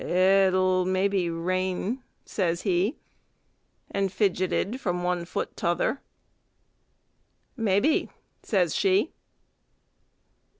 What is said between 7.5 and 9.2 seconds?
"Maybe," says she.